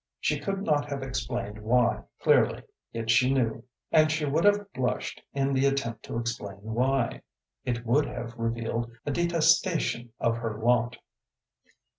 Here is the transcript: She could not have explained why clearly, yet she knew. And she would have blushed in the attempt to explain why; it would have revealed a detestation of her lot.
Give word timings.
She 0.19 0.39
could 0.39 0.63
not 0.63 0.89
have 0.89 1.03
explained 1.03 1.59
why 1.61 2.05
clearly, 2.23 2.63
yet 2.91 3.11
she 3.11 3.31
knew. 3.31 3.63
And 3.91 4.11
she 4.11 4.25
would 4.25 4.45
have 4.45 4.73
blushed 4.73 5.21
in 5.31 5.53
the 5.53 5.67
attempt 5.67 6.01
to 6.05 6.17
explain 6.17 6.55
why; 6.73 7.21
it 7.65 7.85
would 7.85 8.07
have 8.07 8.33
revealed 8.35 8.91
a 9.05 9.11
detestation 9.11 10.11
of 10.19 10.37
her 10.37 10.57
lot. 10.57 10.97